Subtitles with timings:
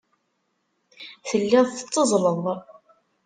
[1.27, 2.45] Telliḍ tetteẓẓleḍ.